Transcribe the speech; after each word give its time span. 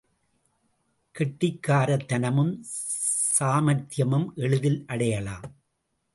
கெட்டிக்காரத்தனமும் 1.15 2.53
சாமர்த்தியமும் 3.39 4.27
எளிதில் 4.35 4.83
அடையலாம். 4.87 5.47